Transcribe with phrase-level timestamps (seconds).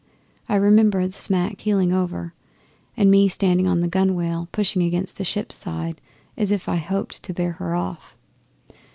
[0.49, 2.33] I remember the smack heeling over,
[2.97, 6.01] and me standing on the gunwale pushing against the ship's side
[6.35, 8.17] as if I hoped to bear her off.